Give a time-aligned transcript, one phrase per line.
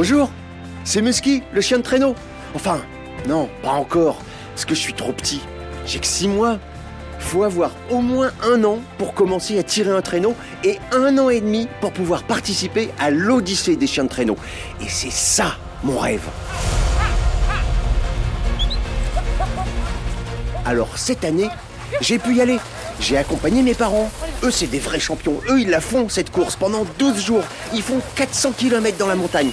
[0.00, 0.30] Bonjour,
[0.84, 2.14] c'est Musky, le chien de traîneau.
[2.54, 2.80] Enfin,
[3.26, 4.18] non, pas encore,
[4.50, 5.40] parce que je suis trop petit.
[5.86, 6.60] J'ai que 6 mois.
[7.18, 11.30] Faut avoir au moins un an pour commencer à tirer un traîneau et un an
[11.30, 14.36] et demi pour pouvoir participer à l'Odyssée des chiens de traîneau.
[14.80, 16.28] Et c'est ça mon rêve.
[20.64, 21.48] Alors cette année,
[22.00, 22.60] j'ai pu y aller.
[23.00, 24.12] J'ai accompagné mes parents.
[24.44, 25.40] Eux, c'est des vrais champions.
[25.50, 27.44] Eux, ils la font, cette course, pendant 12 jours.
[27.74, 29.50] Ils font 400 km dans la montagne.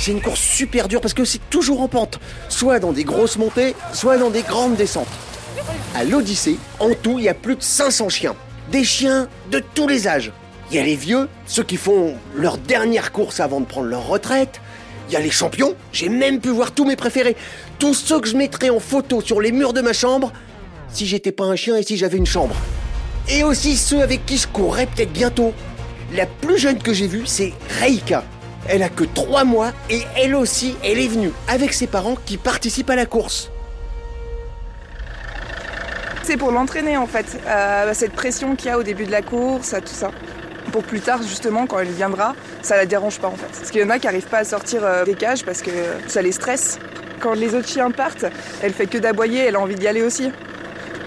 [0.00, 2.20] C'est une course super dure parce que c'est toujours en pente.
[2.48, 5.06] Soit dans des grosses montées, soit dans des grandes descentes.
[5.94, 8.34] À l'Odyssée, en tout, il y a plus de 500 chiens.
[8.72, 10.32] Des chiens de tous les âges.
[10.70, 14.06] Il y a les vieux, ceux qui font leur dernière course avant de prendre leur
[14.06, 14.62] retraite.
[15.08, 17.36] Il y a les champions, j'ai même pu voir tous mes préférés.
[17.78, 20.32] Tous ceux que je mettrais en photo sur les murs de ma chambre
[20.94, 22.56] si j'étais pas un chien et si j'avais une chambre.
[23.28, 25.52] Et aussi ceux avec qui je courrais peut-être bientôt.
[26.14, 28.24] La plus jeune que j'ai vue, c'est Reika.
[28.72, 32.36] Elle a que 3 mois et elle aussi, elle est venue avec ses parents qui
[32.36, 33.50] participent à la course.
[36.22, 39.22] C'est pour l'entraîner en fait, euh, cette pression qu'il y a au début de la
[39.22, 40.12] course, tout ça.
[40.70, 43.48] Pour plus tard, justement, quand elle viendra, ça la dérange pas en fait.
[43.48, 45.72] Parce qu'il y en a qui n'arrivent pas à sortir euh, des cages parce que
[46.06, 46.78] ça les stresse.
[47.18, 48.26] Quand les autres chiens partent,
[48.62, 50.30] elle fait que d'aboyer, elle a envie d'y aller aussi.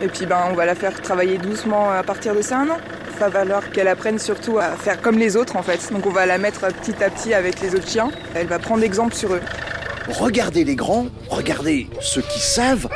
[0.01, 2.77] Et puis ben, on va la faire travailler doucement à partir de ses un an.
[3.25, 5.79] Il va falloir qu'elle apprenne surtout à faire comme les autres en fait.
[5.93, 8.11] Donc on va la mettre petit à petit avec les autres chiens.
[8.35, 9.39] Elle va prendre exemple sur eux.
[10.09, 12.89] Regardez les grands, regardez ceux qui savent.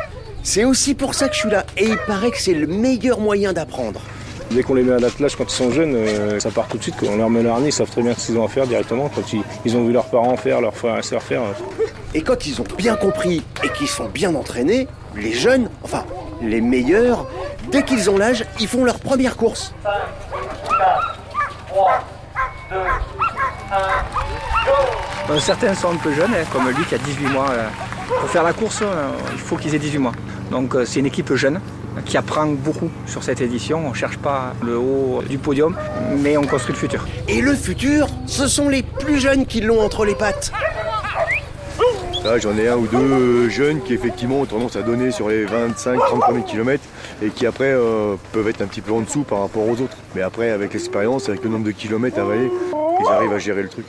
[0.44, 1.66] C'est aussi pour ça que je suis là.
[1.78, 4.02] Et il paraît que c'est le meilleur moyen d'apprendre.
[4.52, 6.84] Dès qu'on les met à l'attelage quand ils sont jeunes, euh, ça part tout de
[6.84, 6.96] suite.
[7.00, 8.68] Quand on leur met le harnais, ils savent très bien ce qu'ils ont à faire
[8.68, 9.10] directement.
[9.14, 11.42] Quand ils, ils ont vu leurs parents faire, leurs frères et sœurs faire.
[11.42, 16.04] euh, Et quand ils ont bien compris et qu'ils sont bien entraînés, les jeunes, enfin
[16.42, 17.28] les meilleurs,
[17.72, 19.74] dès qu'ils ont l'âge, ils font leur première course.
[25.30, 27.50] Euh, certains sont un peu jeunes, hein, comme lui qui a 18 mois.
[27.52, 27.68] euh.
[28.22, 30.14] Pour faire la course, euh, il faut qu'ils aient 18 mois.
[30.50, 31.60] Donc euh, c'est une équipe jeune
[32.06, 33.86] qui apprend beaucoup sur cette édition.
[33.86, 35.76] On ne cherche pas le haut du podium,
[36.18, 37.06] mais on construit le futur.
[37.28, 40.52] Et le futur, ce sont les plus jeunes qui l'ont entre les pattes.
[42.28, 45.46] Là, j'en ai un ou deux jeunes qui effectivement ont tendance à donner sur les
[45.46, 46.84] 25-30 premiers kilomètres
[47.24, 49.96] et qui après euh, peuvent être un petit peu en dessous par rapport aux autres.
[50.14, 52.52] Mais après, avec l'expérience, avec le nombre de kilomètres à avaler,
[53.00, 53.86] ils arrivent à gérer le truc.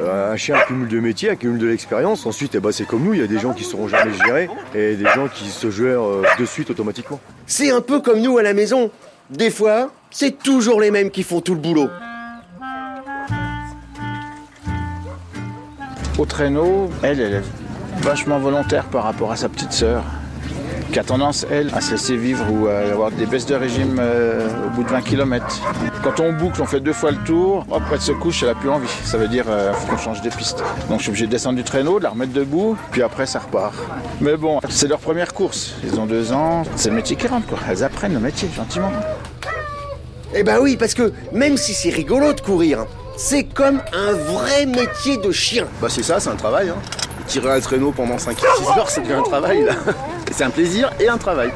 [0.00, 2.24] Euh, un chien accumule de métier, accumule de l'expérience.
[2.24, 4.14] Ensuite, eh ben, c'est comme nous, il y a des gens qui ne sauront jamais
[4.14, 7.20] gérer et des gens qui se gèrent euh, de suite automatiquement.
[7.46, 8.90] C'est un peu comme nous à la maison.
[9.28, 11.90] Des fois, c'est toujours les mêmes qui font tout le boulot.
[16.20, 17.42] Au traîneau, elle, est
[18.02, 20.04] vachement volontaire par rapport à sa petite sœur,
[20.92, 23.96] qui a tendance, elle, à se laisser vivre ou à avoir des baisses de régime
[23.98, 25.46] euh, au bout de 20 km.
[26.02, 28.54] Quand on boucle, on fait deux fois le tour, hop, elle se couche, elle a
[28.54, 28.86] plus envie.
[29.02, 30.62] Ça veut dire faut qu'on change de piste.
[30.90, 33.38] Donc je suis obligé de descendre du traîneau, de la remettre debout, puis après ça
[33.38, 33.72] repart.
[34.20, 35.72] Mais bon, c'est leur première course.
[35.84, 37.58] Ils ont deux ans, c'est le métier qui rentre, quoi.
[37.66, 38.92] Elles apprennent le métier, gentiment.
[40.34, 42.84] Eh ben oui, parce que même si c'est rigolo de courir,
[43.20, 45.66] c'est comme un vrai métier de chien.
[45.82, 46.70] Bah c'est ça, c'est un travail.
[46.70, 46.76] Hein.
[47.26, 48.44] Tirer un traîneau pendant 5 6
[48.78, 49.74] heures, c'est bien un travail là.
[50.28, 51.52] Et c'est un plaisir et un travail.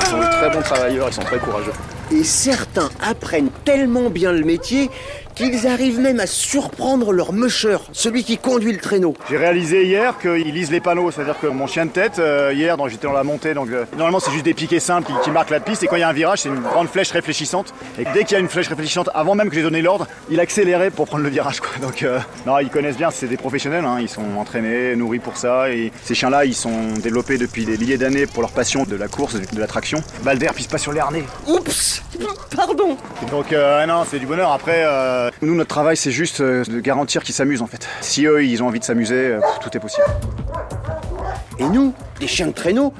[0.00, 1.72] Ils sont de très bons travailleurs, ils sont très courageux.
[2.10, 4.90] Et certains apprennent tellement bien le métier
[5.38, 9.14] qu'ils arrivent même à surprendre leur musher, celui qui conduit le traîneau.
[9.30, 12.76] J'ai réalisé hier qu'ils lisent les panneaux, c'est-à-dire que mon chien de tête, euh, hier,
[12.88, 15.50] j'étais dans la montée, donc euh, normalement c'est juste des piquets simples qui, qui marquent
[15.50, 17.72] la piste, et quand il y a un virage, c'est une grande flèche réfléchissante.
[17.98, 20.40] Et dès qu'il y a une flèche réfléchissante, avant même que j'ai donné l'ordre, il
[20.40, 21.60] accélérait pour prendre le virage.
[21.60, 21.70] Quoi.
[21.80, 25.36] Donc euh, non, ils connaissent bien, c'est des professionnels, hein, ils sont entraînés, nourris pour
[25.36, 28.96] ça, et ces chiens-là, ils sont développés depuis des milliers d'années pour leur passion de
[28.96, 30.02] la course, de la traction.
[30.24, 31.24] Balder pisse pas sur les harnais.
[31.46, 32.02] Oups
[32.56, 32.96] Pardon
[33.30, 34.50] Donc euh, non, c'est du bonheur.
[34.52, 37.86] Après, euh, nous, notre travail, c'est juste euh, de garantir qu'ils s'amusent en fait.
[38.00, 40.06] Si eux, ils ont envie de s'amuser, euh, tout est possible.
[41.58, 42.92] Et nous, les chiens de traîneau,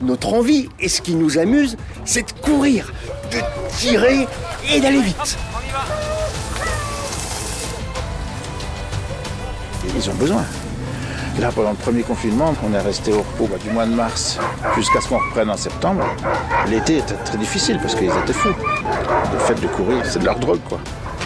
[0.00, 2.92] notre envie et ce qui nous amuse, c'est de courir,
[3.30, 3.38] de
[3.76, 4.26] tirer
[4.70, 5.38] et d'aller vite.
[9.96, 10.44] Ils ont besoin.
[11.40, 14.38] Là, pendant le premier confinement, on est resté au repos bah, du mois de mars
[14.76, 16.04] jusqu'à ce qu'on reprenne en septembre.
[16.68, 18.54] L'été était très difficile parce qu'ils étaient fous.
[19.32, 20.78] Le fait de courir, c'est de leur drogue, quoi.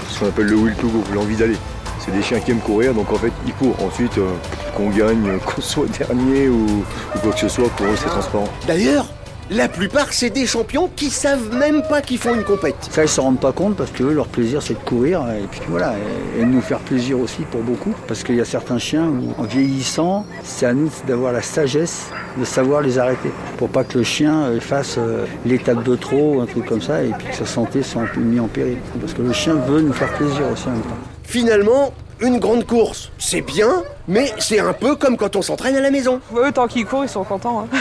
[0.08, 1.56] Ce qu'on appelle le will to go, l'envie d'aller.
[1.98, 3.76] C'est des chiens qui aiment courir, donc en fait ils courent.
[3.84, 4.32] Ensuite, euh,
[4.74, 6.84] qu'on gagne, qu'on soit dernier ou,
[7.14, 8.48] ou quoi que ce soit, pour eux c'est transparent.
[8.66, 9.06] D'ailleurs,
[9.50, 12.76] la plupart, c'est des champions qui savent même pas qu'ils font une compète.
[12.90, 15.46] Ça, ils s'en rendent pas compte parce que eux, leur plaisir, c'est de courir et
[15.50, 15.94] puis voilà,
[16.38, 17.94] et, nous faire plaisir aussi pour beaucoup.
[18.06, 22.06] Parce qu'il y a certains chiens où, en vieillissant, c'est à nous d'avoir la sagesse
[22.36, 26.36] de savoir les arrêter pour pas que le chien euh, fasse euh, l'étape de trop
[26.36, 28.46] ou un truc comme ça et puis que sa santé soit un peu mise en
[28.48, 28.78] péril.
[29.00, 30.98] Parce que le chien veut nous faire plaisir aussi en même temps.
[31.24, 35.80] Finalement, Une grande course, c'est bien, mais c'est un peu comme quand on s'entraîne à
[35.80, 36.20] la maison.
[36.36, 37.60] Eux, tant qu'ils courent, ils sont contents.
[37.60, 37.78] hein.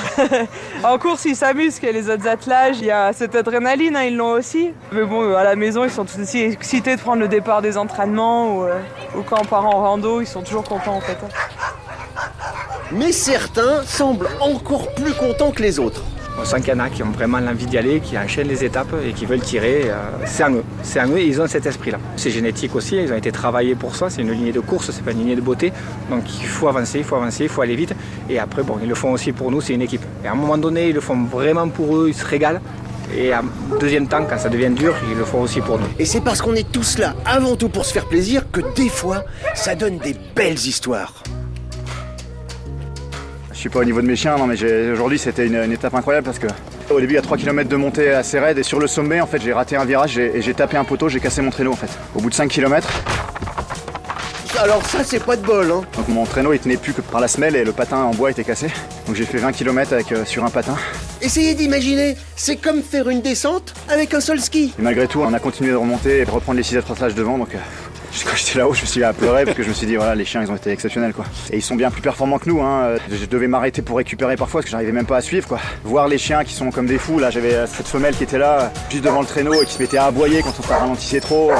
[0.83, 4.15] En course, ils s'amusent, que les autres attelages, il y a cette adrénaline, hein, ils
[4.15, 4.71] l'ont aussi.
[4.91, 7.77] Mais bon, à la maison, ils sont tout aussi excités de prendre le départ des
[7.77, 8.79] entraînements ou, euh,
[9.15, 11.17] ou quand on part en rando, ils sont toujours contents en fait.
[12.91, 16.03] Mais certains semblent encore plus contents que les autres.
[16.39, 18.63] On sent qu'il y en a qui ont vraiment l'envie d'y aller, qui enchaînent les
[18.63, 19.83] étapes et qui veulent tirer.
[19.89, 19.95] euh,
[20.25, 20.63] c'est en eux.
[20.83, 21.97] C'est en eux et ils ont cet esprit-là.
[22.15, 24.09] C'est génétique aussi, ils ont été travaillés pour ça.
[24.09, 25.73] C'est une lignée de course, c'est pas une lignée de beauté.
[26.09, 27.95] Donc il faut avancer, il faut avancer, il faut aller vite.
[28.29, 30.03] Et après, bon, ils le font aussi pour nous, c'est une équipe.
[30.23, 32.61] Et à un moment donné, ils le font vraiment pour eux, ils se régalent.
[33.15, 33.43] Et en
[33.79, 35.87] deuxième temps, quand ça devient dur, ils le font aussi pour nous.
[35.97, 38.89] Et c'est parce qu'on est tous là avant tout pour se faire plaisir que des
[38.89, 39.23] fois,
[39.55, 41.23] ça donne des belles histoires.
[43.57, 45.71] Je suis pas au niveau de mes chiens, non, mais j'ai- aujourd'hui c'était une, une
[45.71, 46.45] étape incroyable parce que
[46.91, 49.19] au début il y a 3 km de montée assez raide et sur le sommet
[49.19, 51.71] en fait j'ai raté un virage et j'ai tapé un poteau, j'ai cassé mon traîneau
[51.71, 51.89] en fait.
[52.13, 52.87] Au bout de 5 km,
[54.61, 55.81] Alors ça, c'est pas de bol, hein.
[55.97, 58.29] donc mon traîneau il tenait plus que par la semelle et le patin en bois
[58.29, 58.67] était cassé.
[59.07, 60.75] Donc j'ai fait 20 km avec, euh, sur un patin.
[61.23, 64.71] Essayez d'imaginer, c'est comme faire une descente avec un seul ski.
[64.77, 67.39] Et malgré tout on a continué de remonter et de reprendre les 6 attrapages devant
[67.39, 67.57] donc euh,
[68.25, 69.95] quand j'étais là-haut je me suis mis à pleurer parce que je me suis dit
[69.95, 71.25] voilà les chiens ils ont été exceptionnels quoi.
[71.51, 72.95] Et ils sont bien plus performants que nous hein.
[73.11, 75.59] Je devais m'arrêter pour récupérer parfois parce que j'arrivais même pas à suivre quoi.
[75.83, 78.37] Voir les chiens qui sont comme des fous là j'avais euh, cette femelle qui était
[78.37, 81.51] là juste devant le traîneau et qui se mettait à aboyer quand on ralentissait trop.
[81.51, 81.55] euh.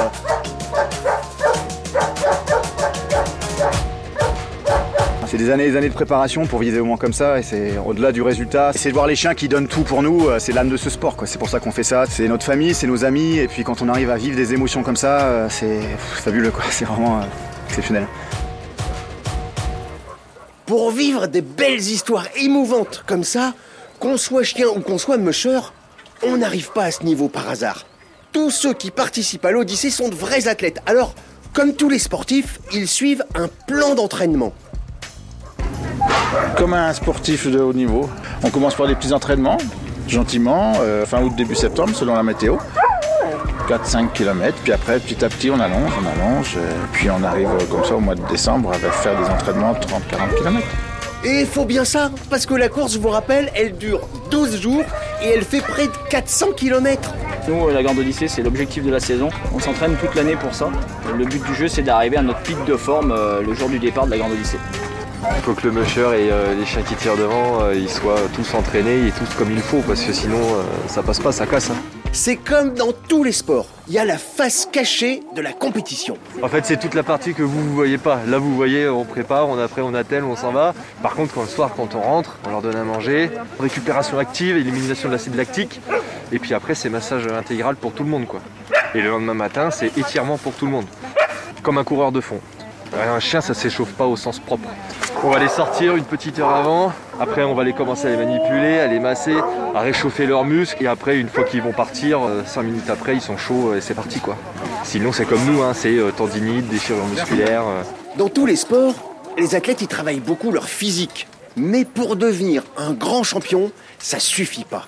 [5.30, 7.42] C'est des années et des années de préparation pour viser au moins comme ça et
[7.42, 8.72] c'est au-delà du résultat.
[8.74, 10.88] C'est de voir les chiens qui donnent tout pour nous, euh, c'est l'âme de ce
[10.88, 11.16] sport.
[11.26, 12.06] C'est pour ça qu'on fait ça.
[12.08, 14.82] C'est notre famille, c'est nos amis et puis quand on arrive à vivre des émotions
[14.82, 16.50] comme ça, euh, c'est fabuleux.
[16.70, 17.24] C'est vraiment euh,
[17.68, 18.06] exceptionnel.
[20.64, 23.52] Pour vivre des belles histoires émouvantes comme ça,
[24.00, 25.60] qu'on soit chien ou qu'on soit musher,
[26.22, 27.84] on n'arrive pas à ce niveau par hasard.
[28.32, 30.80] Tous ceux qui participent à l'Odyssée sont de vrais athlètes.
[30.86, 31.14] Alors,
[31.52, 34.54] comme tous les sportifs, ils suivent un plan d'entraînement.
[36.56, 38.08] Comme un sportif de haut niveau,
[38.42, 39.58] on commence par des petits entraînements,
[40.06, 42.56] gentiment, euh, fin août, début septembre, selon la météo.
[43.68, 47.48] 4-5 km, puis après, petit à petit, on allonge, on allonge, euh, puis on arrive
[47.48, 50.66] euh, comme ça au mois de décembre à faire des entraînements 30-40 km.
[51.24, 54.00] Et il faut bien ça, parce que la course, je vous rappelle, elle dure
[54.30, 54.84] 12 jours
[55.22, 57.12] et elle fait près de 400 km.
[57.48, 59.28] Nous, la Grande Odyssée, c'est l'objectif de la saison.
[59.54, 60.70] On s'entraîne toute l'année pour ça.
[61.16, 63.78] Le but du jeu, c'est d'arriver à notre pic de forme euh, le jour du
[63.78, 64.58] départ de la Grande Odyssée.
[65.36, 68.20] Il faut que le musher et euh, les chiens qui tirent devant, euh, ils soient
[68.34, 71.46] tous entraînés et tous comme il faut, parce que sinon euh, ça passe pas, ça
[71.46, 71.70] casse.
[71.70, 71.76] hein.
[72.12, 76.16] C'est comme dans tous les sports, il y a la face cachée de la compétition.
[76.42, 78.20] En fait, c'est toute la partie que vous ne voyez pas.
[78.26, 80.72] Là, vous voyez, on prépare, on après, on attelle, on s'en va.
[81.02, 83.30] Par contre, quand le soir, quand on rentre, on leur donne à manger,
[83.60, 85.80] récupération active, élimination de l'acide lactique,
[86.32, 88.40] et puis après, c'est massage intégral pour tout le monde, quoi.
[88.94, 90.86] Et le lendemain matin, c'est étirement pour tout le monde,
[91.62, 92.40] comme un coureur de fond.
[92.96, 94.68] Un chien, ça s'échauffe pas au sens propre.
[95.24, 96.92] On va les sortir une petite heure avant.
[97.20, 99.36] Après, on va les commencer à les manipuler, à les masser,
[99.74, 100.84] à réchauffer leurs muscles.
[100.84, 103.94] Et après, une fois qu'ils vont partir, 5 minutes après, ils sont chauds et c'est
[103.94, 104.36] parti quoi.
[104.84, 107.62] Sinon, c'est comme nous, hein, c'est euh, tendinite, déchirure musculaire.
[107.66, 107.82] euh.
[108.16, 108.94] Dans tous les sports,
[109.36, 111.26] les athlètes ils travaillent beaucoup leur physique.
[111.56, 114.86] Mais pour devenir un grand champion, ça suffit pas.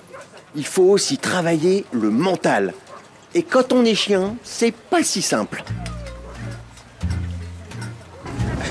[0.55, 2.73] Il faut aussi travailler le mental.
[3.35, 5.63] Et quand on est chien, c'est pas si simple.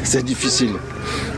[0.02, 0.74] C'est difficile.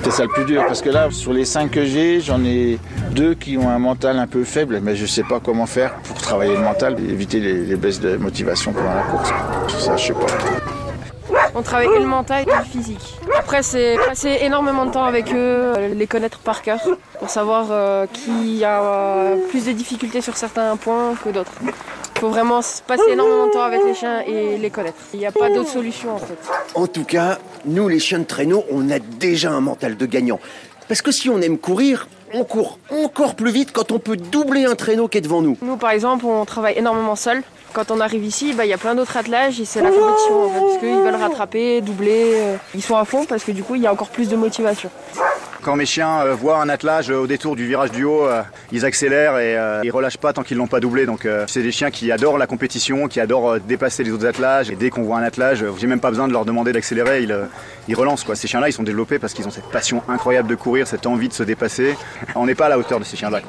[0.04, 2.78] C'est ça le plus dur, parce que là, sur les 5 que j'ai, j'en ai
[3.12, 6.18] deux qui ont un mental un peu faible, mais je sais pas comment faire pour
[6.18, 9.30] travailler le mental et éviter les, baisses de motivation pendant la course.
[9.78, 10.26] Ça, je sais pas.
[11.54, 13.14] On travaille le mental et le physique.
[13.38, 16.80] Après, c'est passer énormément de temps avec eux, euh, les connaître par cœur,
[17.18, 21.52] pour savoir euh, qui a euh, plus de difficultés sur certains points que d'autres.
[22.22, 24.94] Il faut vraiment passer énormément de temps avec les chiens et les connaître.
[25.12, 26.38] Il n'y a pas d'autre solution en fait.
[26.76, 30.38] En tout cas, nous les chiens de traîneau, on a déjà un mental de gagnant.
[30.86, 34.66] Parce que si on aime courir, on court encore plus vite quand on peut doubler
[34.66, 35.56] un traîneau qui est devant nous.
[35.62, 37.42] Nous, par exemple, on travaille énormément seul.
[37.72, 40.44] Quand on arrive ici, bah, il y a plein d'autres attelages et c'est la compétition
[40.44, 42.34] en fait, parce qu'ils veulent rattraper, doubler.
[42.36, 44.36] euh, Ils sont à fond parce que du coup, il y a encore plus de
[44.36, 44.90] motivation.
[45.62, 48.42] Quand mes chiens euh, voient un attelage euh, au détour du virage du haut, euh,
[48.72, 51.06] ils accélèrent et ils relâchent pas tant qu'ils l'ont pas doublé.
[51.06, 54.70] Donc c'est des chiens qui adorent la compétition, qui adorent dépasser les autres attelages.
[54.70, 57.36] Et dès qu'on voit un attelage, j'ai même pas besoin de leur demander d'accélérer, ils,
[57.86, 58.34] ils relancent quoi.
[58.34, 61.28] Ces chiens-là, ils sont développés parce qu'ils ont cette passion incroyable de courir, cette envie
[61.28, 61.96] de se dépasser.
[62.34, 63.40] On n'est pas à la hauteur de ces chiens-là.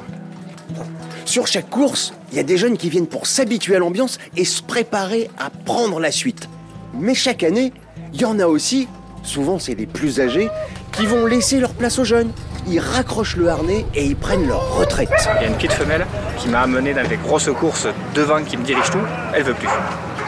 [1.24, 4.44] Sur chaque course, il y a des jeunes qui viennent pour s'habituer à l'ambiance et
[4.44, 6.48] se préparer à prendre la suite.
[6.94, 7.72] Mais chaque année,
[8.12, 8.88] il y en a aussi,
[9.22, 10.48] souvent c'est les plus âgés,
[10.96, 12.30] qui vont laisser leur place aux jeunes.
[12.66, 15.10] Ils raccrochent le harnais et ils prennent leur retraite.
[15.36, 16.06] Il y a une petite femelle
[16.38, 19.02] qui m'a amené dans des grosses courses devant qui me dirige tout.
[19.34, 19.68] Elle veut plus.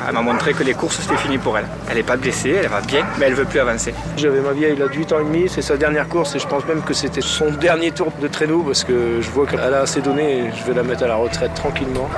[0.08, 1.66] Elle m'a montré que les courses c'était fini pour elle.
[1.88, 3.92] Elle n'est pas blessée, elle va bien, mais elle veut plus avancer.
[4.16, 6.46] J'avais ma vieille, là, de 8 ans et demi, c'est sa dernière course et je
[6.46, 9.80] pense même que c'était son dernier tour de traîneau parce que je vois qu'elle a
[9.80, 12.08] assez donné et je vais la mettre à la retraite tranquillement.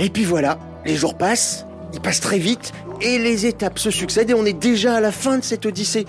[0.00, 4.30] Et puis voilà, les jours passent, ils passent très vite, et les étapes se succèdent,
[4.30, 6.06] et on est déjà à la fin de cette odyssée.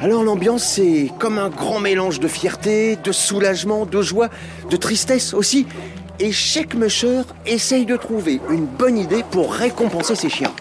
[0.00, 4.28] Alors l'ambiance, c'est comme un grand mélange de fierté, de soulagement, de joie,
[4.70, 5.66] de tristesse aussi.
[6.20, 10.52] Et chaque musher essaye de trouver une bonne idée pour récompenser ses chiens.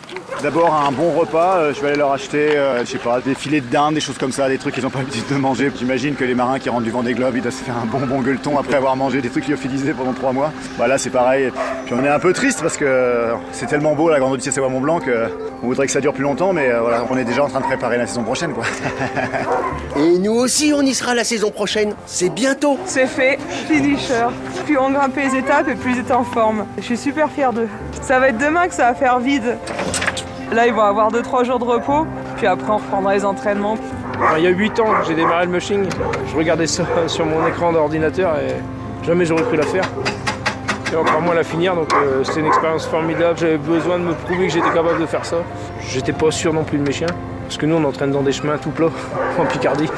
[0.43, 3.33] D'abord un bon repas, euh, je vais aller leur acheter, euh, je sais pas, des
[3.33, 5.71] filets de dinde, des choses comme ça, des trucs qu'ils n'ont pas l'habitude de manger.
[5.75, 8.05] J'imagine que les marins qui rentrent du Vendée Globe, ils doivent se faire un bon
[8.05, 10.51] bon gueuleton après avoir mangé des trucs lyophilisés pendant trois mois.
[10.77, 11.51] Bah là c'est pareil.
[11.85, 14.69] Puis on est un peu triste parce que c'est tellement beau la Grande Odyssée Savoie
[14.69, 17.43] Mont Blanc qu'on voudrait que ça dure plus longtemps, mais euh, voilà, on est déjà
[17.43, 18.65] en train de préparer la saison prochaine quoi.
[19.97, 22.77] Et nous aussi on y sera la saison prochaine, c'est bientôt.
[22.85, 24.27] C'est fait, finisher.
[24.65, 26.65] Plus on grimpe les étapes et plus ils étaient en forme.
[26.77, 27.69] Je suis super fière d'eux.
[28.01, 29.57] Ça va être demain que ça va faire vide.
[30.53, 33.77] Là, ils vont avoir 2-3 jours de repos, puis après, on reprendra les entraînements.
[34.37, 35.85] il y a 8 ans que j'ai démarré le mushing,
[36.29, 39.83] je regardais ça sur mon écran d'ordinateur et jamais j'aurais pu la faire.
[40.91, 43.37] Et encore moins la finir, donc euh, c'était une expérience formidable.
[43.37, 45.37] J'avais besoin de me prouver que j'étais capable de faire ça.
[45.81, 47.07] J'étais pas sûr non plus de mes chiens,
[47.43, 48.91] parce que nous on entraîne dans des chemins tout plats,
[49.37, 49.89] en Picardie.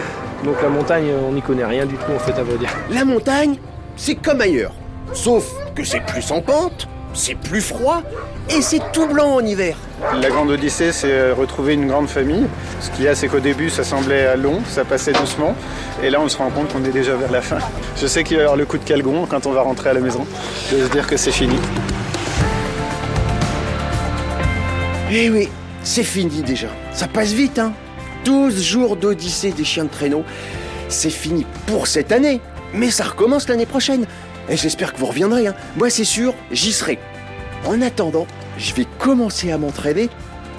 [0.44, 2.70] Donc la montagne, on n'y connaît rien du tout en fait à vrai dire.
[2.90, 3.58] La montagne,
[3.96, 4.72] c'est comme ailleurs.
[5.14, 8.02] Sauf que c'est plus en pente, c'est plus froid
[8.50, 9.76] et c'est tout blanc en hiver.
[10.22, 12.46] La grande odyssée, c'est retrouver une grande famille.
[12.82, 15.56] Ce qu'il y a, c'est qu'au début, ça semblait long, ça passait doucement.
[16.04, 17.60] Et là, on se rend compte qu'on est déjà vers la fin.
[17.98, 19.94] Je sais qu'il va y avoir le coup de calgon quand on va rentrer à
[19.94, 20.26] la maison,
[20.72, 21.58] de se dire que c'est fini.
[25.12, 25.50] Eh oui,
[25.84, 26.68] c'est fini déjà.
[26.94, 27.74] Ça passe vite, hein
[28.26, 30.24] 12 jours d'odyssée des chiens de traîneau.
[30.88, 32.42] C'est fini pour cette année,
[32.74, 34.06] mais ça recommence l'année prochaine.
[34.50, 35.48] Et j'espère que vous reviendrez.
[35.48, 35.56] Hein.
[35.78, 36.98] Moi, c'est sûr, j'y serai.
[37.66, 38.26] En attendant,
[38.58, 40.10] je vais commencer à m'entraîner.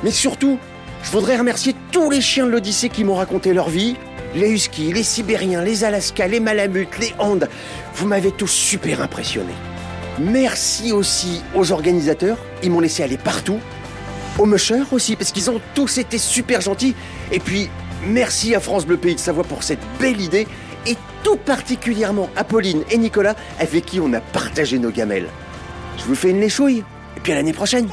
[0.05, 0.59] Mais surtout,
[1.03, 3.97] je voudrais remercier tous les chiens de l'Odyssée qui m'ont raconté leur vie.
[4.35, 7.49] Les huskies, les sibériens, les alaskas, les malamutes, les andes.
[7.95, 9.53] Vous m'avez tous super impressionné.
[10.21, 12.39] Merci aussi aux organisateurs.
[12.63, 13.59] Ils m'ont laissé aller partout.
[14.39, 16.95] Aux mushers aussi, parce qu'ils ont tous été super gentils.
[17.33, 17.69] Et puis,
[18.07, 20.47] merci à France Bleu Pays de Savoie pour cette belle idée.
[21.23, 25.29] Tout particulièrement à Pauline et Nicolas, avec qui on a partagé nos gamelles.
[25.99, 26.85] Je vous fais une léchouille.
[27.17, 27.89] Et puis à l'année prochaine.